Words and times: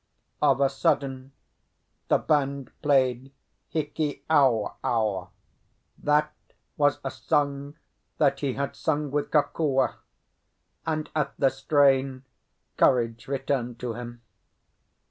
Of 0.41 0.61
a 0.61 0.67
sudden 0.67 1.31
the 2.07 2.17
band 2.17 2.71
played 2.81 3.31
Hiki 3.69 4.23
ao 4.31 4.77
ao; 4.83 5.29
that 5.99 6.33
was 6.75 6.97
a 7.03 7.11
song 7.11 7.75
that 8.17 8.39
he 8.39 8.53
had 8.53 8.75
sung 8.75 9.11
with 9.11 9.29
Kokua, 9.29 9.97
and 10.87 11.11
at 11.15 11.35
the 11.37 11.51
strain 11.51 12.23
courage 12.77 13.27
returned 13.27 13.77
to 13.81 13.93
him. 13.93 14.23